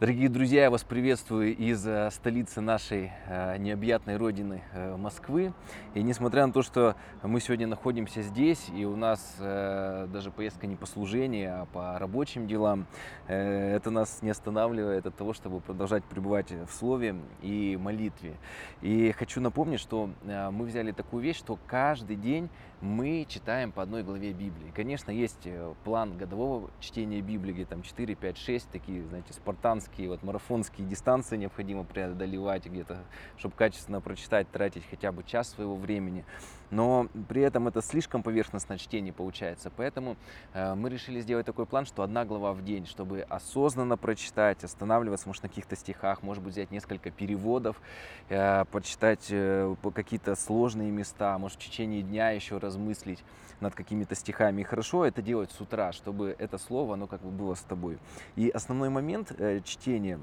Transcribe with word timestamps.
Дорогие 0.00 0.28
друзья, 0.28 0.62
я 0.62 0.70
вас 0.72 0.82
приветствую 0.82 1.56
из 1.56 1.86
э, 1.86 2.10
столицы 2.10 2.60
нашей 2.60 3.12
э, 3.28 3.58
необъятной 3.58 4.16
родины 4.16 4.64
э, 4.72 4.96
Москвы. 4.96 5.52
И 5.94 6.02
несмотря 6.02 6.44
на 6.48 6.52
то, 6.52 6.62
что 6.62 6.96
мы 7.22 7.38
сегодня 7.38 7.68
находимся 7.68 8.20
здесь, 8.22 8.68
и 8.74 8.84
у 8.84 8.96
нас 8.96 9.36
даже 9.38 10.32
поездка 10.32 10.66
не 10.66 10.74
по 10.74 10.86
служению, 10.86 11.62
а 11.62 11.66
по 11.66 11.96
рабочим 12.00 12.48
делам, 12.48 12.88
это 13.28 13.90
нас 13.92 14.20
не 14.20 14.30
останавливает 14.30 15.06
от 15.06 15.14
того, 15.14 15.32
чтобы 15.32 15.60
продолжать 15.60 16.02
пребывать 16.02 16.50
в 16.50 16.72
Слове 16.72 17.14
и 17.40 17.78
молитве. 17.80 18.34
И 18.82 19.12
хочу 19.12 19.40
напомнить, 19.40 19.78
что 19.78 20.10
мы 20.24 20.64
взяли 20.64 20.90
такую 20.90 21.22
вещь, 21.22 21.38
что 21.38 21.56
каждый 21.68 22.16
день 22.16 22.50
мы 22.84 23.26
читаем 23.26 23.72
по 23.72 23.82
одной 23.82 24.02
главе 24.02 24.32
Библии. 24.32 24.70
Конечно, 24.74 25.10
есть 25.10 25.48
план 25.84 26.18
годового 26.18 26.70
чтения 26.80 27.22
Библии, 27.22 27.52
где 27.52 27.64
там 27.64 27.82
4, 27.82 28.14
5, 28.14 28.36
6, 28.36 28.68
такие, 28.68 29.02
знаете, 29.04 29.32
спартанские 29.32 30.10
вот 30.10 30.22
марафонские 30.22 30.86
дистанции 30.86 31.38
необходимо 31.38 31.84
преодолевать 31.84 32.66
где-то, 32.66 32.98
чтобы 33.38 33.54
качественно 33.56 34.02
прочитать, 34.02 34.50
тратить 34.50 34.84
хотя 34.88 35.12
бы 35.12 35.24
час 35.24 35.48
своего 35.48 35.76
времени. 35.76 36.26
Но 36.70 37.08
при 37.28 37.42
этом 37.42 37.68
это 37.68 37.80
слишком 37.82 38.22
поверхностное 38.22 38.78
чтение 38.78 39.12
получается. 39.12 39.70
Поэтому 39.76 40.16
э, 40.52 40.74
мы 40.74 40.90
решили 40.90 41.20
сделать 41.20 41.46
такой 41.46 41.66
план, 41.66 41.86
что 41.86 42.02
одна 42.02 42.24
глава 42.24 42.52
в 42.52 42.64
день, 42.64 42.84
чтобы 42.86 43.20
осознанно 43.22 43.96
прочитать, 43.96 44.64
останавливаться, 44.64 45.28
может, 45.28 45.44
на 45.44 45.48
каких-то 45.48 45.76
стихах, 45.76 46.22
может 46.22 46.42
быть, 46.42 46.52
взять 46.52 46.70
несколько 46.70 47.10
переводов, 47.10 47.80
э, 48.28 48.64
почитать 48.72 49.28
э, 49.30 49.74
какие-то 49.94 50.34
сложные 50.34 50.90
места, 50.90 51.38
может, 51.38 51.60
в 51.60 51.64
течение 51.64 52.02
дня 52.02 52.30
еще 52.30 52.58
размыслить 52.74 53.24
над 53.60 53.74
какими-то 53.74 54.14
стихами. 54.14 54.62
И 54.62 54.64
хорошо 54.64 55.04
это 55.04 55.22
делать 55.22 55.50
с 55.52 55.60
утра, 55.60 55.92
чтобы 55.92 56.34
это 56.38 56.58
слово, 56.58 56.94
оно 56.94 57.06
как 57.06 57.20
бы 57.22 57.30
было 57.30 57.54
с 57.54 57.62
тобой. 57.62 57.98
И 58.36 58.48
основной 58.48 58.88
момент 58.88 59.32
э, 59.38 59.60
чтения 59.64 60.18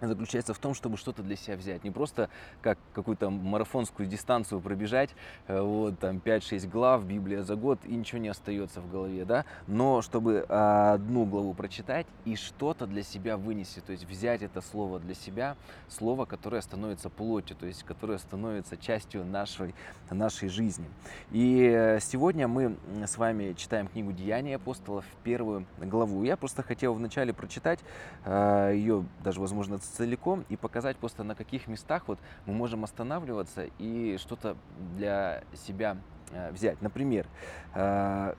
заключается 0.00 0.54
в 0.54 0.58
том, 0.58 0.74
чтобы 0.74 0.96
что-то 0.96 1.22
для 1.22 1.36
себя 1.36 1.56
взять. 1.56 1.84
Не 1.84 1.90
просто 1.90 2.28
как 2.62 2.78
какую-то 2.92 3.30
марафонскую 3.30 4.08
дистанцию 4.08 4.60
пробежать, 4.60 5.10
э, 5.46 5.60
вот 5.60 5.98
там 5.98 6.18
5-6 6.18 6.68
глав, 6.68 7.04
Библия 7.04 7.42
за 7.42 7.56
год, 7.56 7.78
и 7.84 7.94
ничего 7.94 8.18
не 8.18 8.28
остается 8.28 8.80
в 8.80 8.90
голове, 8.90 9.24
да, 9.24 9.44
но 9.66 10.02
чтобы 10.02 10.40
одну 10.48 11.24
главу 11.24 11.54
прочитать 11.54 12.06
и 12.24 12.36
что-то 12.36 12.86
для 12.86 13.02
себя 13.02 13.36
вынести, 13.36 13.80
то 13.80 13.92
есть 13.92 14.04
взять 14.04 14.42
это 14.42 14.60
слово 14.60 14.98
для 14.98 15.14
себя, 15.14 15.56
слово, 15.88 16.24
которое 16.24 16.60
становится 16.60 17.08
плотью, 17.10 17.56
то 17.56 17.66
есть 17.66 17.82
которое 17.84 18.18
становится 18.18 18.76
частью 18.76 19.24
нашей, 19.24 19.74
нашей 20.10 20.48
жизни. 20.48 20.86
И 21.30 21.70
э, 21.72 22.00
сегодня 22.00 22.48
мы 22.48 22.76
с 23.06 23.16
вами 23.16 23.54
читаем 23.54 23.88
книгу 23.88 24.12
«Деяния 24.12 24.56
апостолов», 24.56 25.04
первую 25.22 25.66
главу. 25.78 26.24
Я 26.24 26.36
просто 26.36 26.62
хотел 26.62 26.94
вначале 26.94 27.32
прочитать 27.32 27.80
э, 28.24 28.72
ее, 28.74 29.04
даже, 29.22 29.40
возможно, 29.40 29.78
целиком 29.86 30.44
и 30.48 30.56
показать 30.56 30.96
просто 30.96 31.24
на 31.24 31.34
каких 31.34 31.66
местах 31.66 32.04
вот 32.06 32.18
мы 32.46 32.54
можем 32.54 32.84
останавливаться 32.84 33.68
и 33.78 34.16
что-то 34.18 34.56
для 34.96 35.42
себя 35.54 35.96
э, 36.32 36.50
взять. 36.52 36.80
Например, 36.82 37.26
э, 37.74 38.34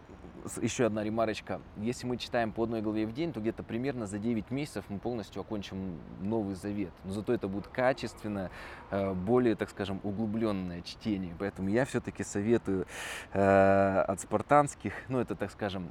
еще 0.61 0.85
одна 0.85 1.03
ремарочка. 1.03 1.61
Если 1.77 2.05
мы 2.05 2.17
читаем 2.17 2.51
по 2.51 2.63
одной 2.63 2.81
главе 2.81 3.05
в 3.05 3.13
день, 3.13 3.33
то 3.33 3.39
где-то 3.39 3.63
примерно 3.63 4.07
за 4.07 4.17
9 4.17 4.49
месяцев 4.51 4.85
мы 4.87 4.99
полностью 4.99 5.41
окончим 5.41 5.99
Новый 6.21 6.55
Завет. 6.55 6.93
Но 7.03 7.11
зато 7.11 7.33
это 7.33 7.47
будет 7.47 7.67
качественно, 7.67 8.49
э, 8.91 9.13
более, 9.13 9.55
так 9.55 9.69
скажем, 9.69 9.99
углубленное 10.03 10.81
чтение. 10.83 11.35
Поэтому 11.37 11.69
я 11.69 11.85
все-таки 11.85 12.23
советую 12.23 12.85
от 13.33 14.19
спартанских, 14.21 14.93
ну 15.09 15.19
это, 15.19 15.35
так 15.35 15.51
скажем, 15.51 15.89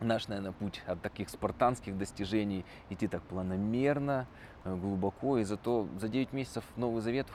наш, 0.00 0.28
наверное, 0.28 0.52
путь 0.52 0.82
от 0.86 1.00
таких 1.02 1.28
спартанских 1.28 1.96
достижений 1.96 2.64
идти 2.90 3.08
так 3.08 3.22
планомерно, 3.22 4.26
глубоко, 4.64 5.38
и 5.38 5.44
зато 5.44 5.86
за 5.98 6.08
9 6.08 6.32
месяцев 6.32 6.64
Новый 6.76 7.02
Завет 7.02 7.26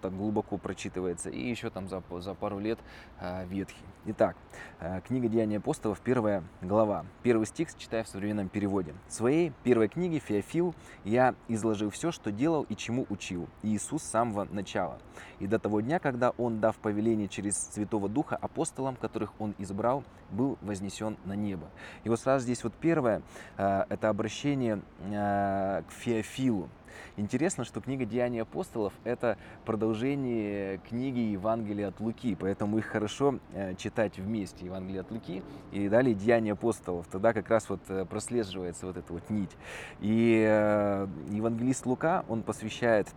так 0.00 0.16
глубоко 0.16 0.56
прочитывается, 0.56 1.30
и 1.30 1.48
еще 1.48 1.70
там 1.70 1.88
за, 1.88 2.02
за 2.18 2.34
пару 2.34 2.58
лет 2.58 2.78
э, 3.20 3.46
Ветхий. 3.46 3.84
Итак, 4.06 4.36
э, 4.80 5.00
книга 5.06 5.28
Деяния 5.28 5.58
апостолов, 5.58 6.00
первая 6.00 6.42
глава. 6.62 7.04
Первый 7.22 7.46
стих 7.46 7.76
читаю 7.76 8.04
в 8.04 8.08
современном 8.08 8.48
переводе. 8.48 8.94
В 9.08 9.12
своей 9.12 9.52
первой 9.64 9.88
книге 9.88 10.18
Феофил 10.18 10.74
я 11.04 11.34
изложил 11.48 11.90
все, 11.90 12.10
что 12.10 12.32
делал 12.32 12.64
и 12.68 12.74
чему 12.74 13.06
учил 13.10 13.48
Иисус 13.62 14.02
с 14.02 14.10
самого 14.10 14.44
начала. 14.44 14.98
И 15.40 15.46
до 15.46 15.58
того 15.58 15.80
дня, 15.80 15.98
когда 15.98 16.30
Он, 16.30 16.60
дав 16.60 16.76
повеление 16.76 17.28
через 17.28 17.58
Святого 17.58 18.08
Духа 18.08 18.36
апостолам, 18.36 18.96
которых 18.96 19.32
Он 19.38 19.54
избрал, 19.58 20.04
был 20.30 20.58
вознесен 20.62 21.16
на 21.24 21.34
небо. 21.34 21.68
И 22.04 22.08
вот 22.08 22.20
сразу 22.20 22.44
здесь 22.44 22.64
вот 22.64 22.72
первое, 22.74 23.22
э, 23.56 23.84
это 23.88 24.08
обращение 24.08 24.80
э, 25.00 25.82
к 25.88 25.92
Феофилу. 25.92 26.68
Интересно, 27.16 27.64
что 27.64 27.80
книга 27.80 28.04
«Деяния 28.04 28.42
апостолов»— 28.42 28.92
это 29.04 29.38
продолжение 29.64 30.78
книги 30.88 31.20
Евангелия 31.20 31.88
от 31.88 32.00
Луки, 32.00 32.36
поэтому 32.38 32.78
их 32.78 32.86
хорошо 32.86 33.38
э, 33.52 33.74
читать 33.76 34.18
вместе, 34.18 34.64
Евангелие 34.66 35.00
от 35.00 35.10
Луки 35.10 35.42
и 35.72 35.88
далее 35.88 36.14
«Деяния 36.14 36.52
апостолов». 36.52 37.06
Тогда 37.08 37.32
как 37.32 37.48
раз 37.50 37.68
вот 37.68 37.80
прослеживается 38.08 38.86
вот 38.86 38.96
эта 38.96 39.12
вот 39.12 39.28
нить. 39.30 39.56
И 40.00 40.40
евангелист 41.30 41.86
Лука, 41.86 42.24
он 42.28 42.42
посвящает 42.42 43.08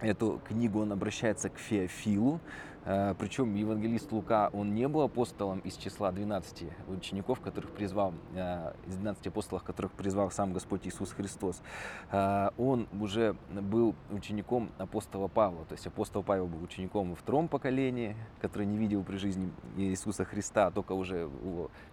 эту 0.00 0.40
книгу, 0.46 0.80
он 0.80 0.92
обращается 0.92 1.48
к 1.48 1.58
Феофилу, 1.58 2.40
Э, 2.40 2.71
Причем 2.84 3.54
евангелист 3.54 4.10
Лука, 4.10 4.50
он 4.52 4.74
не 4.74 4.88
был 4.88 5.02
апостолом 5.02 5.60
из 5.60 5.76
числа 5.76 6.10
12 6.10 6.64
учеников, 6.88 7.40
которых 7.40 7.70
призвал, 7.70 8.12
э, 8.34 8.72
из 8.88 8.96
12 8.96 9.28
апостолов, 9.28 9.62
которых 9.62 9.92
призвал 9.92 10.32
сам 10.32 10.52
Господь 10.52 10.84
Иисус 10.88 11.12
Христос. 11.12 11.62
Э, 12.10 12.48
он 12.58 12.88
уже 13.00 13.36
был 13.50 13.94
учеником 14.10 14.70
апостола 14.78 15.28
Павла. 15.28 15.64
То 15.66 15.74
есть 15.74 15.86
апостол 15.86 16.24
Павел 16.24 16.48
был 16.48 16.60
учеником 16.60 17.10
во 17.10 17.14
втором 17.14 17.46
поколении, 17.46 18.16
который 18.40 18.66
не 18.66 18.76
видел 18.76 19.04
при 19.04 19.16
жизни 19.16 19.52
Иисуса 19.76 20.24
Христа, 20.24 20.72
только 20.72 20.92
уже, 20.92 21.30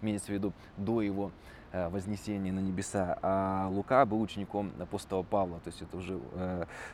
имеется 0.01 0.27
в 0.27 0.33
виду, 0.33 0.53
до 0.77 1.01
его 1.01 1.31
вознесения 1.71 2.51
на 2.51 2.61
небеса, 2.61 3.19
а 3.21 3.67
Лука 3.69 4.03
был 4.07 4.19
учеником 4.21 4.71
апостола 4.79 5.21
Павла, 5.21 5.59
то 5.59 5.67
есть 5.67 5.83
это 5.83 5.97
уже 5.97 6.19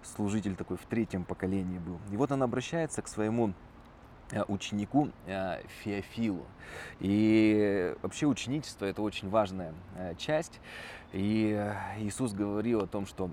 служитель 0.03 0.57
такой 0.57 0.75
в 0.75 0.85
третьем 0.85 1.23
поколении 1.23 1.79
был. 1.79 1.97
И 2.11 2.17
вот 2.17 2.33
он 2.33 2.43
обращается 2.43 3.01
к 3.01 3.07
своему 3.07 3.53
Э, 3.53 3.74
ученику 4.47 5.09
э, 5.27 5.61
Феофилу. 5.83 6.45
И 6.99 7.93
вообще 8.01 8.25
ученичество 8.25 8.85
это 8.85 9.01
очень 9.01 9.29
важная 9.29 9.73
э, 9.95 10.15
часть. 10.17 10.59
И 11.13 11.53
Иисус 11.99 12.33
говорил 12.33 12.81
о 12.81 12.87
том, 12.87 13.05
что 13.05 13.29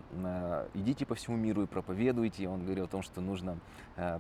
идите 0.73 1.05
по 1.05 1.17
всему 1.17 1.37
миру 1.37 1.65
и 1.65 1.67
проповедуйте. 1.67 2.49
Он 2.49 2.65
говорил 2.65 2.85
о 2.85 2.87
том, 2.87 3.03
что 3.03 3.21
нужно 3.21 3.59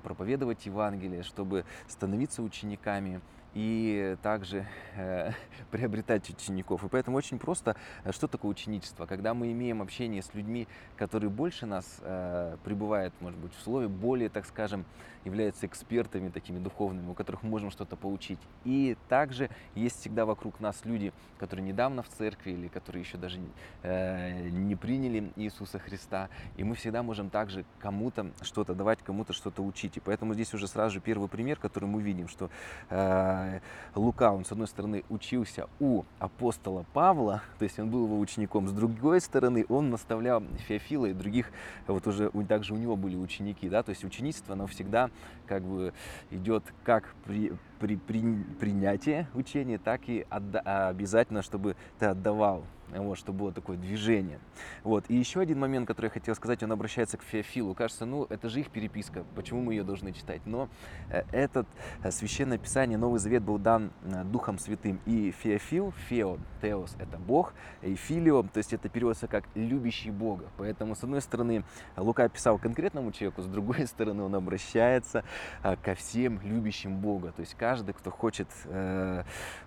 проповедовать 0.02 0.66
Евангелие, 0.66 1.22
чтобы 1.22 1.64
становиться 1.86 2.42
учениками 2.42 3.20
и 3.54 4.16
также 4.22 4.66
э, 4.96 5.32
приобретать 5.70 6.28
учеников. 6.30 6.84
И 6.84 6.88
поэтому 6.88 7.16
очень 7.16 7.38
просто, 7.38 7.76
э, 8.04 8.12
что 8.12 8.26
такое 8.26 8.50
ученичество? 8.50 9.06
Когда 9.06 9.34
мы 9.34 9.52
имеем 9.52 9.82
общение 9.82 10.22
с 10.22 10.32
людьми, 10.34 10.66
которые 10.96 11.30
больше 11.30 11.66
нас 11.66 11.98
э, 12.00 12.56
пребывают, 12.64 13.14
может 13.20 13.38
быть, 13.38 13.54
в 13.54 13.60
слове, 13.62 13.88
более, 13.88 14.28
так 14.28 14.46
скажем, 14.46 14.84
являются 15.24 15.66
экспертами 15.66 16.28
такими 16.28 16.58
духовными, 16.58 17.10
у 17.10 17.14
которых 17.14 17.42
можем 17.42 17.70
что-то 17.70 17.96
получить. 17.96 18.38
И 18.64 18.96
также 19.08 19.50
есть 19.74 20.00
всегда 20.00 20.26
вокруг 20.26 20.60
нас 20.60 20.84
люди, 20.84 21.12
которые 21.38 21.66
недавно 21.66 22.02
в 22.02 22.08
церкви 22.08 22.52
или 22.52 22.68
которые 22.68 23.02
еще 23.02 23.18
даже 23.18 23.38
э, 23.82 24.48
не 24.50 24.76
приняли 24.76 25.32
Иисуса 25.36 25.78
Христа. 25.78 26.28
И 26.56 26.64
мы 26.64 26.74
всегда 26.74 27.02
можем 27.02 27.30
также 27.30 27.64
кому-то 27.78 28.30
что-то 28.42 28.74
давать, 28.74 29.00
кому-то 29.02 29.32
что-то 29.32 29.62
учить. 29.62 29.96
И 29.96 30.00
поэтому 30.00 30.34
здесь 30.34 30.52
уже 30.54 30.66
сразу 30.66 30.94
же 30.94 31.00
первый 31.00 31.28
пример, 31.28 31.58
который 31.58 31.88
мы 31.88 32.02
видим, 32.02 32.28
что 32.28 32.50
э, 32.90 33.60
Лука, 33.94 34.32
он 34.32 34.44
с 34.44 34.52
одной 34.52 34.68
стороны 34.68 35.04
учился 35.08 35.68
у 35.80 36.04
апостола 36.18 36.84
Павла, 36.92 37.42
то 37.58 37.64
есть 37.64 37.78
он 37.78 37.90
был 37.90 38.04
его 38.04 38.18
учеником, 38.18 38.68
с 38.68 38.72
другой 38.72 39.20
стороны 39.20 39.64
он 39.68 39.90
наставлял 39.90 40.42
Феофила 40.68 41.06
и 41.06 41.12
других, 41.12 41.50
вот 41.86 42.06
уже 42.06 42.30
также 42.48 42.74
у 42.74 42.76
него 42.76 42.96
были 42.96 43.16
ученики, 43.16 43.68
да, 43.68 43.82
то 43.82 43.90
есть 43.90 44.04
ученичество, 44.04 44.54
оно 44.54 44.66
всегда 44.66 45.10
как 45.46 45.62
бы 45.62 45.92
идет 46.30 46.64
как 46.84 47.14
при, 47.24 47.52
при, 47.78 47.96
при 47.96 48.22
принятии 48.60 49.26
учения, 49.34 49.78
так 49.78 50.08
и 50.08 50.24
отда- 50.30 50.88
обязательно, 50.88 51.42
чтобы 51.42 51.76
ты 51.98 52.06
отдавал 52.06 52.64
вот, 53.00 53.18
чтобы 53.18 53.38
было 53.40 53.52
такое 53.52 53.76
движение. 53.76 54.38
Вот. 54.84 55.04
И 55.08 55.14
еще 55.14 55.40
один 55.40 55.58
момент, 55.58 55.88
который 55.88 56.06
я 56.06 56.10
хотел 56.10 56.34
сказать, 56.34 56.62
он 56.62 56.72
обращается 56.72 57.16
к 57.16 57.22
Феофилу. 57.22 57.74
Кажется, 57.74 58.04
ну, 58.04 58.26
это 58.28 58.48
же 58.48 58.60
их 58.60 58.70
переписка, 58.70 59.24
почему 59.34 59.62
мы 59.62 59.74
ее 59.74 59.84
должны 59.84 60.12
читать? 60.12 60.42
Но 60.44 60.68
э, 61.10 61.22
этот 61.32 61.66
э, 62.02 62.10
священное 62.10 62.58
писание, 62.58 62.98
Новый 62.98 63.18
Завет 63.18 63.42
был 63.42 63.58
дан 63.58 63.90
э, 64.04 64.24
Духом 64.24 64.58
Святым. 64.58 65.00
И 65.06 65.30
Феофил, 65.30 65.92
Фео, 66.08 66.38
Теос– 66.60 66.96
это 66.98 67.18
Бог, 67.18 67.54
и 67.80 67.94
Филио, 67.94 68.42
то 68.42 68.58
есть 68.58 68.72
это 68.72 68.88
переводится 68.88 69.26
как 69.26 69.44
«любящий 69.54 70.10
Бога». 70.10 70.46
Поэтому, 70.58 70.94
с 70.94 71.02
одной 71.02 71.22
стороны, 71.22 71.64
Лука 71.96 72.28
писал 72.28 72.58
конкретному 72.58 73.12
человеку, 73.12 73.42
с 73.42 73.46
другой 73.46 73.86
стороны, 73.86 74.22
он 74.22 74.34
обращается 74.34 75.24
ко 75.62 75.94
всем 75.94 76.40
любящим 76.42 76.98
Бога. 76.98 77.32
То 77.32 77.40
есть 77.40 77.54
каждый, 77.54 77.94
кто 77.94 78.10
хочет 78.10 78.48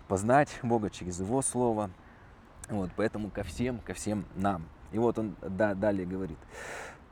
познать 0.07 0.49
Бога 0.61 0.89
через 0.89 1.19
Его 1.19 1.41
Слово, 1.41 1.89
вот, 2.69 2.91
поэтому 2.95 3.29
ко 3.29 3.43
всем, 3.43 3.79
ко 3.79 3.93
всем 3.93 4.25
нам. 4.35 4.67
И 4.91 4.97
вот 4.97 5.17
он 5.17 5.35
да, 5.41 5.73
далее 5.73 6.05
говорит. 6.05 6.37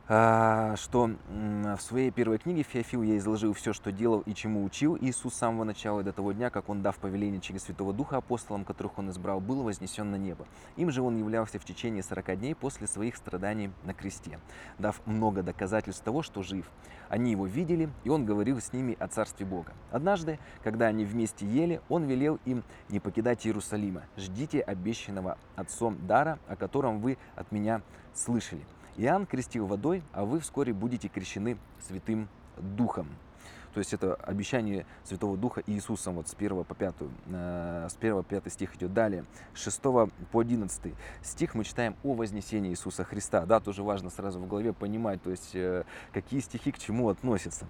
А, 0.10 0.76
что 0.76 1.12
в 1.30 1.80
своей 1.80 2.12
первой 2.12 2.38
книге 2.38 2.64
Феофил 2.64 3.04
я 3.04 3.18
изложил 3.18 3.54
все, 3.54 3.72
что 3.72 3.90
делал 3.90 4.20
и 4.26 4.34
чему 4.34 4.66
учил 4.66 4.98
Иисус 5.00 5.34
с 5.34 5.38
самого 5.38 5.64
начала 5.64 6.02
и 6.02 6.04
до 6.04 6.12
того 6.12 6.34
дня, 6.34 6.50
как 6.50 6.68
Он, 6.68 6.82
дав 6.82 6.98
повеление 6.98 7.40
через 7.40 7.64
Святого 7.64 7.94
Духа 7.94 8.18
апостолам, 8.18 8.66
которых 8.66 8.98
Он 9.00 9.12
избрал, 9.12 9.40
был 9.40 9.64
вознесен 9.64 10.12
на 10.12 10.18
небо. 10.18 10.46
Им 10.76 10.92
же 10.92 11.02
Он 11.02 11.16
являлся 11.16 11.58
в 11.58 11.64
течение 11.64 12.04
40 12.04 12.38
дней 12.38 12.54
после 12.54 12.86
своих 12.86 13.16
страданий 13.16 13.72
на 13.86 13.94
кресте, 13.94 14.40
дав 14.78 15.00
много 15.06 15.42
доказательств 15.42 16.04
того, 16.04 16.22
что 16.22 16.44
жив. 16.44 16.70
Они 17.08 17.32
Его 17.32 17.46
видели, 17.46 17.90
и 18.04 18.10
Он 18.10 18.26
говорил 18.26 18.60
с 18.60 18.74
ними 18.74 18.98
о 19.00 19.08
Царстве 19.08 19.46
Бога. 19.46 19.72
Однажды, 19.90 20.38
когда 20.64 20.88
они 20.88 21.06
вместе 21.06 21.46
ели, 21.46 21.80
Он 21.88 22.04
велел 22.04 22.40
им 22.44 22.64
не 22.90 23.00
покидать 23.00 23.48
Иерусалима. 23.48 24.04
«Ждите 24.18 24.60
обещанного 24.60 25.38
Отцом 25.56 25.98
дара, 26.06 26.40
о 26.50 26.58
котором 26.58 27.00
вы 27.00 27.18
от 27.38 27.54
Меня 27.54 27.82
слышали». 28.14 28.66
Иоанн 28.98 29.25
крестил 29.25 29.66
водой, 29.66 30.04
а 30.13 30.25
вы 30.25 30.40
вскоре 30.40 30.74
будете 30.74 31.07
крещены 31.07 31.57
Святым 31.88 32.30
Духом. 32.57 33.07
То 33.74 33.80
есть 33.80 33.92
это 33.92 34.13
обещание 34.16 34.86
Святого 35.04 35.36
Духа 35.36 35.63
Иисусом 35.66 36.16
вот 36.16 36.28
с 36.28 36.36
1 36.36 36.63
по 36.63 36.75
5, 36.75 36.95
э, 37.25 37.88
с 37.90 37.95
1 37.95 38.18
по 38.18 38.24
5 38.24 38.54
стих 38.54 38.75
идет 38.75 38.94
далее. 38.94 39.25
С 39.56 39.63
6 39.63 39.81
по 40.31 40.40
11 40.40 40.94
стих 41.24 41.56
мы 41.56 41.63
читаем 41.63 41.95
о 42.04 42.13
вознесении 42.13 42.69
Иисуса 42.69 43.04
Христа. 43.04 43.48
Да, 43.48 43.60
тоже 43.60 43.81
важно 43.81 44.12
сразу 44.12 44.40
в 44.40 44.48
голове 44.48 44.74
понимать, 44.74 45.24
то 45.24 45.31
есть 45.31 45.56
э, 45.56 45.86
какие 46.12 46.39
стихи 46.42 46.72
к 46.72 46.78
чему 46.78 47.10
относятся. 47.10 47.68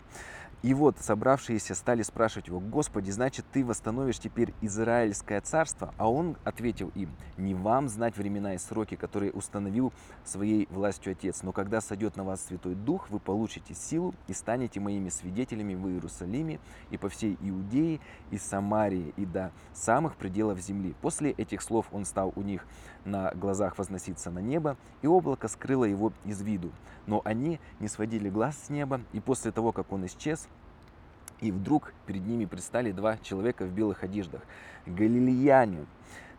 И 0.64 0.74
вот 0.74 0.98
собравшиеся 0.98 1.76
стали 1.76 2.04
спрашивать 2.04 2.48
его, 2.48 2.62
«Господи, 2.62 3.12
значит, 3.12 3.46
ты 3.52 3.66
восстановишь 3.66 4.18
теперь 4.18 4.54
Израильское 4.62 5.42
царство?» 5.42 5.94
А 5.98 6.10
он 6.10 6.38
ответил 6.46 6.90
им, 6.96 7.10
«Не 7.36 7.54
вам 7.54 7.90
знать 7.90 8.16
времена 8.16 8.54
и 8.54 8.58
сроки, 8.58 8.96
которые 8.96 9.34
установил 9.34 9.92
своей 10.24 10.70
властью 10.72 11.12
Отец, 11.12 11.44
но 11.44 11.52
когда 11.52 11.82
сойдет 11.82 12.16
на 12.16 12.24
вас 12.24 12.46
Святой 12.46 12.76
Дух, 12.76 13.10
вы 13.10 13.20
получите 13.20 13.74
силу 13.74 14.16
и 14.28 14.34
станете 14.34 14.80
моими 14.80 15.10
свидетелями 15.10 15.76
в 15.76 15.86
Иерусалиме 15.90 16.62
и 16.92 16.98
по 16.98 17.10
всей 17.10 17.38
Иудее 17.42 18.00
и 18.32 18.38
Самарии 18.38 19.14
и 19.18 19.26
до 19.26 19.52
самых 19.74 20.16
пределов 20.16 20.62
земли». 20.62 20.96
После 21.02 21.32
этих 21.32 21.62
слов 21.62 21.88
он 21.92 22.06
стал 22.06 22.32
у 22.38 22.42
них 22.42 22.66
на 23.04 23.32
глазах 23.32 23.78
возноситься 23.78 24.32
на 24.32 24.40
небо, 24.40 24.78
и 25.02 25.08
облако 25.08 25.50
скрыло 25.50 25.84
его 25.84 26.14
из 26.24 26.42
виду. 26.42 26.72
Но 27.06 27.22
они 27.26 27.60
не 27.82 27.90
сводили 27.90 28.30
глаз 28.30 28.58
с 28.58 28.70
неба, 28.70 29.02
и 29.12 29.20
после 29.20 29.52
того, 29.52 29.74
как 29.74 29.92
он 29.92 30.06
исчез, 30.06 30.48
и 31.44 31.52
вдруг 31.52 31.94
перед 32.08 32.26
ними 32.26 32.46
предстали 32.46 32.92
два 32.94 33.18
человека 33.18 33.66
в 33.66 33.72
белых 33.72 34.04
одеждах. 34.04 34.42
Галилеяне, 34.86 35.86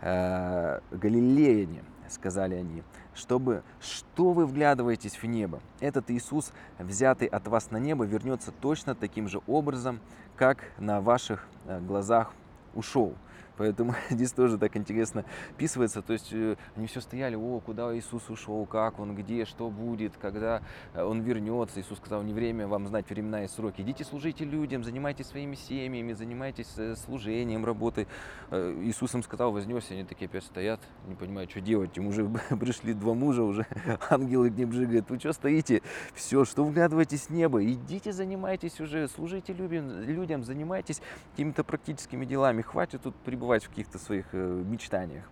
э, 0.00 0.80
галилеяне, 0.90 1.84
сказали 2.08 2.54
они, 2.54 2.82
чтобы, 3.14 3.62
что 3.80 4.32
вы 4.32 4.46
вглядываетесь 4.46 5.22
в 5.22 5.24
небо? 5.24 5.60
Этот 5.80 6.10
Иисус, 6.10 6.52
взятый 6.78 7.28
от 7.28 7.46
вас 7.48 7.70
на 7.70 7.76
небо, 7.76 8.04
вернется 8.04 8.50
точно 8.50 8.94
таким 8.94 9.28
же 9.28 9.42
образом, 9.46 10.00
как 10.36 10.64
на 10.78 11.02
ваших 11.02 11.46
э, 11.66 11.80
глазах 11.80 12.32
ушел. 12.74 13.14
Поэтому 13.56 13.94
здесь 14.10 14.32
тоже 14.32 14.58
так 14.58 14.76
интересно 14.76 15.24
описывается. 15.50 16.02
То 16.02 16.12
есть 16.12 16.32
э, 16.32 16.56
они 16.76 16.86
все 16.86 17.00
стояли, 17.00 17.36
о, 17.36 17.60
куда 17.60 17.96
Иисус 17.96 18.28
ушел, 18.28 18.66
как 18.66 18.98
он, 18.98 19.14
где, 19.14 19.44
что 19.44 19.70
будет, 19.70 20.12
когда 20.20 20.62
э, 20.92 21.02
он 21.02 21.20
вернется. 21.20 21.80
Иисус 21.80 21.98
сказал, 21.98 22.22
не 22.22 22.32
время 22.32 22.66
вам 22.66 22.86
знать 22.86 23.08
времена 23.08 23.44
и 23.44 23.48
сроки. 23.48 23.82
Идите 23.82 24.04
служите 24.04 24.44
людям, 24.44 24.84
занимайтесь 24.84 25.26
своими 25.26 25.54
семьями, 25.54 26.12
занимайтесь 26.12 26.72
э, 26.76 26.94
служением, 26.96 27.64
работой. 27.64 28.06
Иисус 28.50 29.14
им 29.14 29.22
сказал, 29.22 29.52
вознесся, 29.52 29.94
они 29.94 30.04
такие 30.04 30.26
опять 30.26 30.44
стоят, 30.44 30.80
не 31.06 31.14
понимают, 31.14 31.50
что 31.50 31.60
делать. 31.60 31.96
Им 31.96 32.08
уже 32.08 32.24
пришли 32.60 32.94
два 32.94 33.14
мужа, 33.14 33.42
уже 33.42 33.66
ангелы 34.10 34.50
к 34.50 34.54
ним 34.54 34.70
бжигают. 34.70 35.08
Вы 35.10 35.18
что 35.18 35.32
стоите? 35.32 35.82
Все, 36.14 36.44
что 36.44 36.64
вглядываетесь 36.64 37.24
с 37.24 37.30
неба, 37.30 37.64
идите 37.64 38.12
занимайтесь 38.12 38.80
уже, 38.80 39.08
служите 39.08 39.52
людям, 39.52 40.00
людям 40.00 40.44
занимайтесь 40.44 41.00
какими-то 41.32 41.64
практическими 41.64 42.24
делами. 42.24 42.62
Хватит 42.62 43.02
тут 43.02 43.14
пребывать 43.16 43.43
пребывать 43.44 43.64
в 43.64 43.68
каких-то 43.68 43.98
своих 43.98 44.24
э, 44.32 44.62
мечтаниях. 44.66 45.24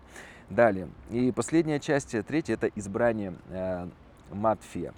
Далее. 0.49 0.87
И 1.09 1.31
последняя 1.31 1.79
часть, 1.79 2.15
третья, 2.27 2.53
это 2.53 2.67
избрание 2.67 3.33
э, 3.49 3.87
Матфия 4.31 4.93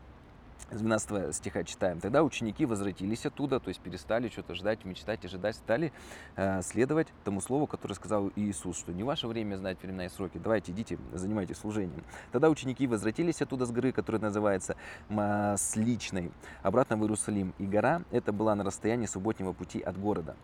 с 0.72 0.80
12 0.80 1.36
стиха 1.36 1.64
читаем. 1.64 2.00
Тогда 2.02 2.24
ученики 2.24 2.66
возвратились 2.66 3.26
оттуда, 3.26 3.60
то 3.60 3.70
есть 3.70 3.80
перестали 3.80 4.30
что-то 4.30 4.56
ждать, 4.56 4.84
мечтать, 4.84 5.24
ожидать, 5.24 5.56
стали 5.56 5.94
э, 6.36 6.62
следовать 6.64 7.08
тому 7.24 7.40
слову, 7.40 7.68
которое 7.68 7.94
сказал 7.94 8.32
Иисус, 8.36 8.78
что 8.78 8.92
не 8.92 9.04
ваше 9.04 9.28
время 9.28 9.56
знать 9.56 9.78
времена 9.82 10.06
и 10.06 10.10
сроки, 10.10 10.40
давайте 10.44 10.72
идите, 10.72 10.98
занимайтесь 11.14 11.58
служением. 11.58 12.04
Тогда 12.32 12.50
ученики 12.50 12.88
возвратились 12.88 13.42
оттуда 13.42 13.66
с 13.66 13.72
горы, 13.72 13.92
которая 13.92 14.22
называется 14.22 14.76
Масличной, 15.08 16.32
обратно 16.64 16.98
в 16.98 17.02
Иерусалим. 17.02 17.54
И 17.60 17.66
гора 17.66 18.02
это 18.12 18.34
была 18.34 18.56
на 18.56 18.64
расстоянии 18.64 19.06
субботнего 19.06 19.54
пути 19.54 19.80
от 19.82 19.98
города. 20.00 20.36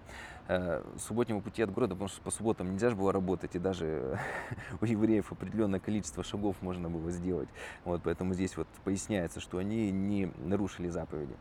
Э, 0.53 0.83
субботнего 0.97 1.39
пути 1.39 1.61
от 1.61 1.71
города, 1.71 1.93
потому 1.95 2.09
что 2.09 2.21
по 2.21 2.29
субботам 2.29 2.73
нельзя 2.73 2.89
же 2.89 2.95
было 2.97 3.13
работать, 3.13 3.55
и 3.55 3.59
даже 3.59 4.19
у 4.81 4.85
евреев 4.85 5.31
определенное 5.31 5.79
количество 5.79 6.25
шагов 6.25 6.57
можно 6.59 6.89
было 6.89 7.09
сделать. 7.09 7.47
Вот, 7.85 8.01
поэтому 8.03 8.33
здесь 8.33 8.57
вот 8.57 8.67
поясняется, 8.83 9.39
что 9.39 9.59
они 9.59 9.91
не 9.91 10.29
нарушили 10.43 10.89
заповеди. 10.89 11.33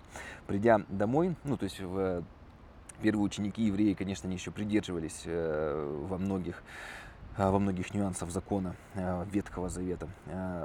Придя 0.47 0.83
домой, 0.89 1.35
ну 1.43 1.57
то 1.57 1.65
есть 1.65 1.81
в 1.81 2.23
первые 3.03 3.25
ученики 3.25 3.65
евреи, 3.65 3.95
конечно, 3.95 4.29
они 4.29 4.37
еще 4.37 4.53
придерживались 4.53 5.23
э, 5.25 6.05
во 6.09 6.17
многих 6.17 6.63
во 7.37 7.59
многих 7.59 7.95
нюансах 7.95 8.31
закона 8.31 8.77
э, 8.95 9.25
Ветхого 9.33 9.69
Завета, 9.69 10.09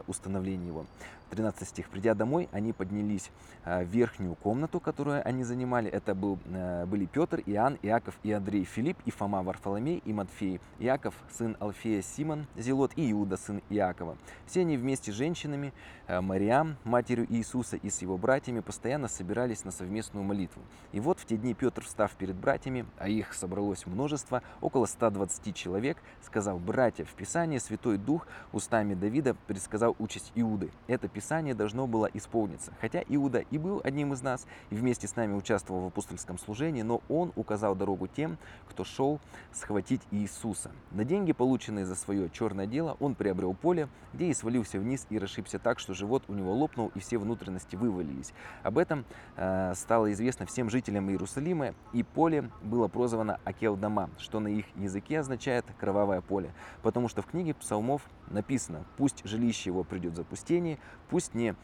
установления 0.07 0.67
его. 0.67 0.85
13 1.29 1.67
стих. 1.67 1.89
Придя 1.89 2.13
домой, 2.13 2.49
они 2.51 2.73
поднялись 2.73 3.31
а, 3.63 3.83
в 3.83 3.87
верхнюю 3.87 4.35
комнату, 4.35 4.79
которую 4.79 5.27
они 5.27 5.43
занимали. 5.43 5.89
Это 5.89 6.13
был, 6.15 6.39
э, 6.45 6.85
были 6.85 7.05
Петр, 7.05 7.41
Иоанн, 7.45 7.77
Иаков 7.81 8.15
и 8.23 8.31
Андрей, 8.31 8.63
Филипп 8.63 8.97
и 9.05 9.11
Фома, 9.11 9.43
Варфоломей 9.43 10.01
и 10.05 10.13
Матфей, 10.13 10.61
Иаков, 10.79 11.15
сын 11.29 11.57
Алфея, 11.59 12.01
Симон, 12.01 12.47
Зелот 12.55 12.91
и 12.95 13.11
Иуда, 13.11 13.37
сын 13.37 13.61
Иакова. 13.69 14.17
Все 14.45 14.61
они 14.61 14.77
вместе 14.77 15.11
с 15.11 15.15
женщинами, 15.15 15.73
э, 16.07 16.21
Мариам, 16.21 16.77
матерью 16.83 17.25
Иисуса 17.29 17.77
и 17.77 17.89
с 17.89 18.01
его 18.01 18.17
братьями 18.17 18.59
постоянно 18.59 19.07
собирались 19.07 19.65
на 19.65 19.71
совместную 19.71 20.23
молитву. 20.23 20.61
И 20.91 20.99
вот 20.99 21.19
в 21.19 21.25
те 21.25 21.37
дни 21.37 21.53
Петр, 21.53 21.83
встав 21.83 22.11
перед 22.11 22.35
братьями, 22.35 22.85
а 22.97 23.07
их 23.09 23.33
собралось 23.33 23.85
множество, 23.85 24.43
около 24.61 24.85
120 24.85 25.55
человек, 25.55 25.97
сказал, 26.23 26.59
«Братья, 26.59 27.05
в 27.05 27.13
Писании 27.13 27.57
Святой 27.57 27.97
Дух 27.97 28.27
устами 28.53 28.93
Давида 28.93 29.35
предсказал 29.47 29.95
участь 29.99 30.31
Иуды. 30.35 30.71
Это 30.87 31.07
Писание 31.15 31.53
должно 31.53 31.87
было 31.87 32.09
исполниться. 32.13 32.73
Хотя 32.81 33.01
Иуда 33.07 33.39
и 33.39 33.57
был 33.57 33.79
одним 33.85 34.11
из 34.11 34.21
нас, 34.21 34.45
и 34.69 34.75
вместе 34.75 35.07
с 35.07 35.15
нами 35.15 35.33
участвовал 35.33 35.79
в 35.83 35.85
апостольском 35.85 36.37
служении, 36.37 36.81
но 36.81 37.01
он 37.07 37.31
указал 37.37 37.73
дорогу 37.73 38.07
тем, 38.07 38.37
кто 38.67 38.83
шел 38.83 39.21
схватить 39.53 40.01
Иисуса. 40.11 40.71
На 40.91 41.05
деньги, 41.05 41.31
полученные 41.31 41.85
за 41.85 41.95
свое 41.95 42.29
черное 42.29 42.67
дело, 42.67 42.97
он 42.99 43.15
приобрел 43.15 43.53
поле, 43.53 43.87
где 44.13 44.25
и 44.25 44.33
свалился 44.33 44.77
вниз 44.77 45.07
и 45.09 45.17
расшибся 45.17 45.57
так, 45.57 45.79
что 45.79 45.93
живот 45.93 46.23
у 46.27 46.33
него 46.33 46.53
лопнул 46.53 46.91
и 46.95 46.99
все 46.99 47.17
внутренности 47.17 47.77
вывалились. 47.77 48.33
Об 48.63 48.77
этом 48.77 49.05
э, 49.37 49.71
стало 49.73 50.11
известно 50.11 50.45
всем 50.45 50.69
жителям 50.69 51.09
Иерусалима, 51.09 51.75
и 51.93 52.03
поле 52.03 52.51
было 52.61 52.89
прозвано 52.89 53.39
Акелдама, 53.45 54.09
что 54.17 54.41
на 54.41 54.49
их 54.49 54.65
языке 54.75 55.21
означает 55.21 55.63
«кровавое 55.79 56.19
поле», 56.19 56.53
потому 56.81 57.07
что 57.07 57.21
в 57.21 57.27
книге 57.27 57.53
псалмов 57.53 58.01
написано 58.27 58.83
«Пусть 58.97 59.25
жилище 59.25 59.69
его 59.69 59.85
придет 59.85 60.11
в 60.11 60.15
запустение, 60.25 60.79
пусть 61.09 61.33
не 61.35 61.55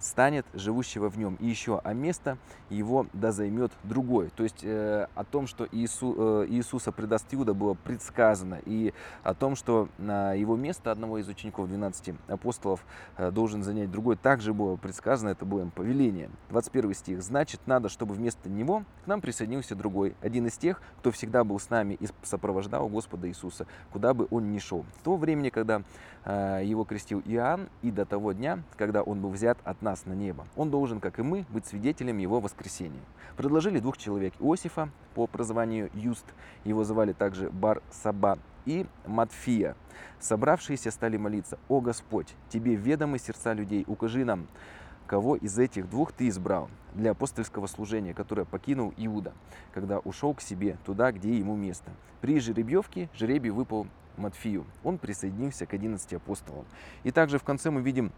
станет 0.00 0.46
живущего 0.54 1.08
в 1.08 1.18
нем. 1.18 1.36
И 1.40 1.46
еще, 1.46 1.80
а 1.84 1.92
место 1.92 2.38
его 2.70 3.06
да 3.12 3.32
займет 3.32 3.72
другой. 3.82 4.30
То 4.36 4.42
есть 4.42 4.62
э, 4.62 5.06
о 5.14 5.24
том, 5.24 5.46
что 5.46 5.66
Иису, 5.70 6.14
э, 6.16 6.46
Иисуса 6.48 6.92
предаст 6.92 7.26
Иуда, 7.32 7.54
было 7.54 7.74
предсказано. 7.74 8.60
И 8.64 8.92
о 9.22 9.34
том, 9.34 9.56
что 9.56 9.88
на 9.98 10.32
его 10.34 10.56
место 10.56 10.90
одного 10.90 11.18
из 11.18 11.28
учеников 11.28 11.68
12 11.68 12.14
апостолов 12.28 12.84
э, 13.16 13.30
должен 13.30 13.62
занять 13.62 13.90
другой, 13.90 14.16
также 14.16 14.52
было 14.52 14.76
предсказано, 14.76 15.30
это 15.30 15.44
было 15.44 15.62
им 15.62 15.70
повеление. 15.70 16.30
21 16.50 16.94
стих. 16.94 17.22
Значит, 17.22 17.60
надо, 17.66 17.88
чтобы 17.88 18.14
вместо 18.14 18.48
него 18.48 18.84
к 19.04 19.06
нам 19.06 19.20
присоединился 19.20 19.74
другой. 19.74 20.14
Один 20.20 20.46
из 20.46 20.56
тех, 20.56 20.80
кто 20.98 21.10
всегда 21.10 21.44
был 21.44 21.58
с 21.58 21.70
нами 21.70 21.94
и 21.94 22.08
сопровождал 22.22 22.88
Господа 22.88 23.28
Иисуса, 23.28 23.66
куда 23.92 24.14
бы 24.14 24.28
он 24.30 24.52
ни 24.52 24.58
шел. 24.58 24.84
В 25.00 25.02
то 25.02 25.16
время, 25.16 25.50
когда 25.50 25.82
э, 26.24 26.62
его 26.64 26.84
крестил 26.84 27.22
Иоанн, 27.24 27.68
и 27.82 27.90
до 27.90 28.04
того 28.04 28.32
дня, 28.32 28.62
когда 28.76 29.02
он 29.02 29.20
был 29.20 29.30
взят 29.30 29.58
от 29.64 29.80
нас 29.82 29.87
нас 29.88 30.04
на 30.04 30.12
небо. 30.12 30.46
Он 30.56 30.70
должен, 30.70 31.00
как 31.00 31.18
и 31.18 31.22
мы, 31.22 31.46
быть 31.48 31.66
свидетелем 31.66 32.18
его 32.18 32.40
воскресения. 32.40 33.00
Предложили 33.36 33.78
двух 33.78 33.96
человек. 33.96 34.34
Иосифа 34.38 34.90
по 35.14 35.26
прозванию 35.26 35.90
Юст, 35.94 36.26
его 36.64 36.84
звали 36.84 37.12
также 37.12 37.48
Бар 37.50 37.82
Саба, 37.90 38.38
и 38.66 38.84
Матфия. 39.06 39.76
Собравшиеся 40.20 40.90
стали 40.90 41.16
молиться, 41.16 41.58
«О 41.68 41.80
Господь, 41.80 42.34
Тебе 42.50 42.74
ведомы 42.74 43.18
сердца 43.18 43.54
людей, 43.54 43.84
укажи 43.86 44.26
нам, 44.26 44.46
кого 45.06 45.36
из 45.36 45.58
этих 45.58 45.88
двух 45.88 46.12
Ты 46.12 46.28
избрал 46.28 46.68
для 46.94 47.12
апостольского 47.12 47.66
служения, 47.66 48.12
которое 48.12 48.44
покинул 48.44 48.92
Иуда, 48.98 49.32
когда 49.72 50.00
ушел 50.00 50.34
к 50.34 50.42
себе, 50.42 50.76
туда, 50.84 51.12
где 51.12 51.38
ему 51.38 51.56
место. 51.56 51.90
При 52.20 52.40
жеребьевке 52.40 53.08
жеребий 53.14 53.50
выпал 53.50 53.86
Матфию. 54.18 54.66
Он 54.84 54.98
присоединился 54.98 55.64
к 55.64 55.72
11 55.72 56.12
апостолам. 56.14 56.66
И 57.04 57.10
также 57.10 57.38
в 57.38 57.44
конце 57.44 57.70
мы 57.70 57.80
видим 57.80 58.12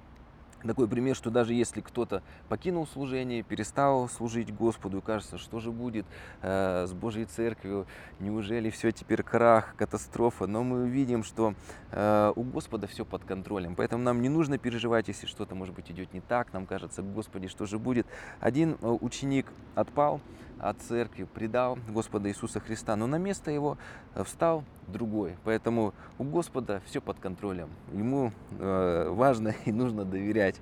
такой 0.68 0.88
пример, 0.88 1.16
что 1.16 1.30
даже 1.30 1.54
если 1.54 1.80
кто-то 1.80 2.22
покинул 2.48 2.86
служение, 2.86 3.42
перестал 3.42 4.08
служить 4.08 4.54
Господу, 4.54 5.00
кажется, 5.00 5.38
что 5.38 5.60
же 5.60 5.70
будет 5.70 6.06
э, 6.42 6.86
с 6.86 6.92
Божьей 6.92 7.24
церковью, 7.24 7.86
неужели 8.18 8.70
все 8.70 8.92
теперь 8.92 9.22
крах, 9.22 9.74
катастрофа, 9.76 10.46
но 10.46 10.62
мы 10.62 10.82
увидим, 10.82 11.24
что 11.24 11.54
э, 11.90 12.32
у 12.34 12.42
Господа 12.42 12.86
все 12.86 13.04
под 13.04 13.24
контролем, 13.24 13.74
поэтому 13.74 14.02
нам 14.02 14.22
не 14.22 14.28
нужно 14.28 14.58
переживать, 14.58 15.08
если 15.08 15.26
что-то, 15.26 15.54
может 15.54 15.74
быть, 15.74 15.90
идет 15.90 16.12
не 16.12 16.20
так, 16.20 16.52
нам 16.52 16.66
кажется, 16.66 17.02
Господи, 17.02 17.48
что 17.48 17.66
же 17.66 17.78
будет. 17.78 18.06
Один 18.40 18.76
э, 18.80 18.86
ученик 18.86 19.46
отпал, 19.74 20.20
от 20.60 20.80
церкви, 20.82 21.24
предал 21.24 21.78
Господа 21.88 22.28
Иисуса 22.28 22.60
Христа, 22.60 22.96
но 22.96 23.06
на 23.06 23.16
место 23.16 23.50
его 23.50 23.78
э, 24.14 24.24
встал 24.24 24.64
другой. 24.88 25.36
Поэтому 25.44 25.94
у 26.18 26.24
Господа 26.24 26.82
все 26.86 27.00
под 27.00 27.18
контролем. 27.18 27.70
Ему 27.92 28.32
э, 28.58 29.08
важно 29.10 29.54
и 29.64 29.72
нужно 29.72 30.04
доверять 30.04 30.60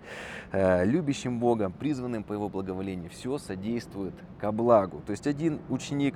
э, 0.53 0.85
любящим 0.85 1.41
Богом, 1.41 1.73
призванным 1.73 2.23
по 2.23 2.33
Его 2.33 2.49
благоволению. 2.49 3.11
Все 3.11 3.39
содействует 3.39 4.15
ко 4.41 4.53
благу. 4.53 5.03
То 5.05 5.13
есть 5.13 5.27
один 5.27 5.61
ученик 5.69 6.15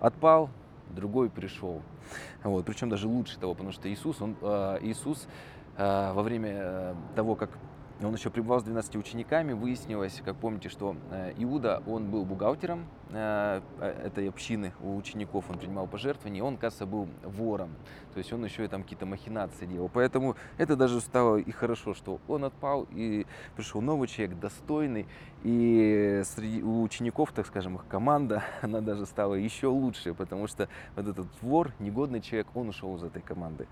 отпал, 0.00 0.50
другой 0.90 1.28
пришел. 1.28 1.82
Вот, 2.42 2.64
причем 2.64 2.88
даже 2.88 3.08
лучше 3.08 3.38
того, 3.38 3.52
потому 3.52 3.72
что 3.72 3.92
Иисус, 3.92 4.22
он, 4.22 4.32
Иисус 4.80 5.28
во 5.76 6.22
время 6.22 6.96
того, 7.14 7.34
как 7.34 7.50
он 8.06 8.14
еще 8.14 8.30
пребывал 8.30 8.60
с 8.60 8.64
12 8.64 8.96
учениками, 8.96 9.52
выяснилось, 9.52 10.22
как 10.24 10.36
помните, 10.36 10.68
что 10.68 10.96
э, 11.10 11.32
Иуда, 11.38 11.82
он 11.86 12.10
был 12.10 12.24
бухгалтером 12.24 12.86
э, 13.10 13.60
э, 13.80 14.06
этой 14.06 14.28
общины 14.28 14.72
у 14.80 14.96
учеников, 14.96 15.46
он 15.48 15.58
принимал 15.58 15.88
пожертвования, 15.88 16.42
он, 16.42 16.56
кажется, 16.56 16.86
был 16.86 17.08
вором. 17.24 17.70
То 18.14 18.18
есть 18.18 18.32
он 18.32 18.44
еще 18.44 18.64
и 18.64 18.68
там 18.68 18.82
какие-то 18.82 19.06
махинации 19.06 19.66
делал. 19.66 19.90
Поэтому 19.92 20.36
это 20.58 20.76
даже 20.76 21.00
стало 21.00 21.36
и 21.36 21.50
хорошо, 21.50 21.94
что 21.94 22.20
он 22.28 22.44
отпал, 22.44 22.86
и 22.90 23.26
пришел 23.56 23.80
новый 23.80 24.06
человек, 24.06 24.38
достойный. 24.38 25.06
И 25.42 26.22
среди 26.24 26.62
у 26.62 26.82
учеников, 26.82 27.32
так 27.32 27.46
скажем, 27.46 27.76
их 27.76 27.86
команда, 27.88 28.44
она 28.62 28.80
даже 28.80 29.06
стала 29.06 29.34
еще 29.34 29.66
лучше, 29.66 30.14
потому 30.14 30.46
что 30.46 30.68
вот 30.94 31.06
этот 31.06 31.26
вор, 31.42 31.72
негодный 31.80 32.20
человек, 32.20 32.46
он 32.54 32.68
ушел 32.68 32.96
из 32.96 33.02
этой 33.02 33.22
команды. 33.22 33.66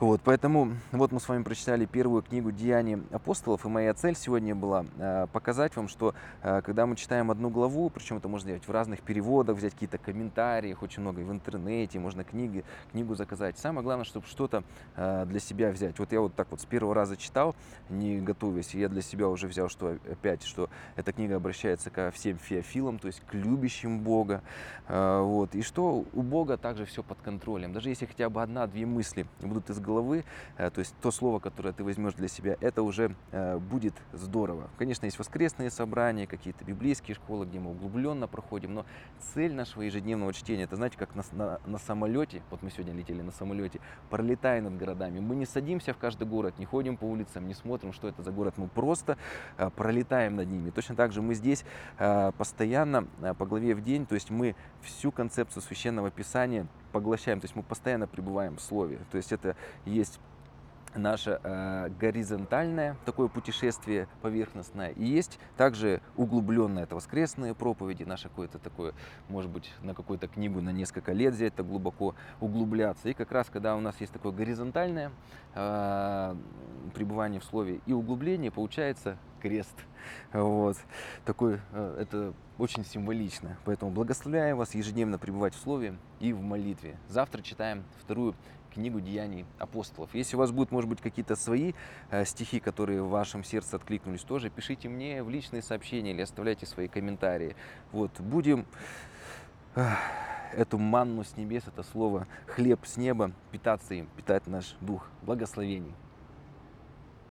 Вот, 0.00 0.20
поэтому 0.22 0.74
вот 0.92 1.10
мы 1.10 1.18
с 1.18 1.28
вами 1.28 1.42
прочитали 1.42 1.84
первую 1.84 2.22
книгу 2.22 2.52
«Деяния 2.52 3.00
апостолов», 3.10 3.47
и 3.56 3.68
моя 3.68 3.94
цель 3.94 4.14
сегодня 4.14 4.54
была 4.54 4.84
э, 4.98 5.26
показать 5.32 5.74
вам, 5.76 5.88
что 5.88 6.14
э, 6.42 6.60
когда 6.62 6.86
мы 6.86 6.96
читаем 6.96 7.30
одну 7.30 7.48
главу, 7.48 7.88
причем 7.88 8.18
это 8.18 8.28
можно 8.28 8.48
делать 8.48 8.66
в 8.66 8.70
разных 8.70 9.00
переводах, 9.00 9.56
взять 9.56 9.72
какие-то 9.72 9.98
комментарии, 9.98 10.76
очень 10.80 11.02
много 11.02 11.22
и 11.22 11.24
в 11.24 11.32
интернете, 11.32 11.98
можно 11.98 12.24
книги, 12.24 12.64
книгу 12.92 13.14
заказать, 13.14 13.58
самое 13.58 13.82
главное, 13.82 14.04
чтобы 14.04 14.26
что-то 14.26 14.64
э, 14.96 15.24
для 15.26 15.40
себя 15.40 15.70
взять. 15.70 15.98
Вот 15.98 16.12
я 16.12 16.20
вот 16.20 16.34
так 16.34 16.48
вот 16.50 16.60
с 16.60 16.64
первого 16.66 16.94
раза 16.94 17.16
читал, 17.16 17.56
не 17.88 18.20
готовясь, 18.20 18.74
и 18.74 18.80
я 18.80 18.88
для 18.88 19.02
себя 19.02 19.28
уже 19.28 19.46
взял, 19.46 19.68
что 19.68 19.96
опять, 20.10 20.42
что 20.42 20.68
эта 20.96 21.12
книга 21.12 21.36
обращается 21.36 21.90
ко 21.90 22.10
всем 22.10 22.36
феофилам, 22.36 22.98
то 22.98 23.06
есть 23.06 23.22
к 23.26 23.34
любящим 23.34 24.00
Бога. 24.00 24.42
Вот, 24.88 25.54
и 25.54 25.62
что 25.62 26.04
у 26.12 26.22
Бога 26.22 26.56
также 26.56 26.84
все 26.84 27.02
под 27.02 27.20
контролем. 27.20 27.72
Даже 27.72 27.88
если 27.88 28.06
хотя 28.06 28.28
бы 28.30 28.42
одна-две 28.42 28.86
мысли 28.86 29.26
будут 29.40 29.70
из 29.70 29.78
головы, 29.80 30.24
то 30.56 30.72
есть 30.76 30.94
то 31.00 31.10
слово, 31.10 31.38
которое 31.38 31.72
ты 31.72 31.84
возьмешь 31.84 32.14
для 32.14 32.28
себя, 32.28 32.56
это 32.60 32.82
уже 32.82 33.14
будет 33.70 33.94
здорово. 34.12 34.68
Конечно, 34.78 35.04
есть 35.06 35.18
воскресные 35.18 35.70
собрания, 35.70 36.26
какие-то 36.26 36.64
библейские 36.64 37.14
школы, 37.14 37.46
где 37.46 37.58
мы 37.58 37.70
углубленно 37.70 38.26
проходим, 38.28 38.74
но 38.74 38.86
цель 39.34 39.54
нашего 39.54 39.82
ежедневного 39.82 40.32
чтения, 40.32 40.64
это 40.64 40.76
знаете, 40.76 40.96
как 40.96 41.14
на, 41.14 41.22
на, 41.32 41.60
на 41.66 41.78
самолете, 41.78 42.42
вот 42.50 42.62
мы 42.62 42.70
сегодня 42.70 42.94
летели 42.94 43.22
на 43.22 43.32
самолете, 43.32 43.80
пролетая 44.10 44.60
над 44.60 44.76
городами. 44.76 45.20
Мы 45.20 45.36
не 45.36 45.46
садимся 45.46 45.92
в 45.92 45.98
каждый 45.98 46.26
город, 46.26 46.58
не 46.58 46.64
ходим 46.64 46.96
по 46.96 47.04
улицам, 47.04 47.46
не 47.46 47.54
смотрим, 47.54 47.92
что 47.92 48.08
это 48.08 48.22
за 48.22 48.30
город. 48.30 48.54
Мы 48.56 48.68
просто 48.68 49.16
э, 49.56 49.70
пролетаем 49.70 50.36
над 50.36 50.48
ними. 50.48 50.70
Точно 50.70 50.94
так 50.94 51.12
же 51.12 51.22
мы 51.22 51.34
здесь 51.34 51.64
э, 51.98 52.32
постоянно 52.36 53.08
э, 53.20 53.34
по 53.34 53.46
главе 53.46 53.74
в 53.74 53.82
день, 53.82 54.06
то 54.06 54.14
есть 54.14 54.30
мы 54.30 54.54
всю 54.82 55.12
концепцию 55.12 55.62
священного 55.62 56.10
писания 56.10 56.66
поглощаем, 56.92 57.40
то 57.40 57.44
есть 57.44 57.56
мы 57.56 57.62
постоянно 57.62 58.06
пребываем 58.06 58.56
в 58.56 58.60
слове. 58.60 58.98
То 59.10 59.16
есть 59.16 59.32
это 59.32 59.56
есть 59.84 60.20
наше 60.98 61.40
э, 61.42 61.90
горизонтальное 61.98 62.96
такое 63.04 63.28
путешествие 63.28 64.08
поверхностное. 64.22 64.90
И 64.90 65.04
есть 65.04 65.38
также 65.56 66.00
углубленное, 66.16 66.84
это 66.84 66.94
воскресные 66.94 67.54
проповеди, 67.54 68.04
наше 68.04 68.28
какое-то 68.28 68.58
такое, 68.58 68.92
может 69.28 69.50
быть, 69.50 69.72
на 69.82 69.94
какую-то 69.94 70.28
книгу 70.28 70.60
на 70.60 70.70
несколько 70.70 71.12
лет 71.12 71.34
взять, 71.34 71.54
так 71.54 71.66
глубоко 71.66 72.14
углубляться. 72.40 73.08
И 73.08 73.14
как 73.14 73.32
раз, 73.32 73.48
когда 73.50 73.76
у 73.76 73.80
нас 73.80 74.00
есть 74.00 74.12
такое 74.12 74.32
горизонтальное 74.32 75.10
э, 75.54 76.36
пребывание 76.94 77.40
в 77.40 77.44
слове 77.44 77.80
и 77.86 77.92
углубление, 77.92 78.50
получается 78.50 79.16
крест. 79.38 79.74
Вот. 80.32 80.76
Такой, 81.24 81.60
э, 81.72 81.96
это 82.00 82.34
очень 82.58 82.84
символично. 82.84 83.56
Поэтому 83.64 83.90
благословляю 83.90 84.56
вас 84.56 84.74
ежедневно 84.74 85.18
пребывать 85.18 85.54
в 85.54 85.60
слове 85.60 85.96
и 86.20 86.32
в 86.32 86.42
молитве. 86.42 86.96
Завтра 87.08 87.42
читаем 87.42 87.84
вторую 88.02 88.34
книгу 88.72 89.00
деяний 89.00 89.44
апостолов. 89.58 90.14
Если 90.14 90.36
у 90.36 90.38
вас 90.38 90.50
будут, 90.50 90.70
может 90.70 90.88
быть, 90.88 91.00
какие-то 91.00 91.36
свои 91.36 91.72
э, 92.10 92.24
стихи, 92.24 92.60
которые 92.60 93.02
в 93.02 93.08
вашем 93.08 93.44
сердце 93.44 93.76
откликнулись, 93.76 94.22
тоже 94.22 94.50
пишите 94.50 94.88
мне 94.88 95.22
в 95.22 95.30
личные 95.30 95.62
сообщения 95.62 96.12
или 96.12 96.22
оставляйте 96.22 96.66
свои 96.66 96.88
комментарии. 96.88 97.56
Вот, 97.92 98.20
будем 98.20 98.66
э, 99.74 99.84
эту 100.52 100.78
манну 100.78 101.24
с 101.24 101.36
небес, 101.36 101.64
это 101.66 101.82
слово 101.82 102.26
хлеб 102.46 102.80
с 102.84 102.96
неба, 102.96 103.32
питаться 103.50 103.94
им, 103.94 104.08
питать 104.16 104.46
наш 104.46 104.76
дух. 104.80 105.08
Благословений. 105.22 105.94